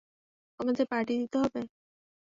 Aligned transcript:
আমাদের 0.59 0.85
পার্টি 0.91 1.13
দিতে 1.21 1.37
হবে! 1.43 1.61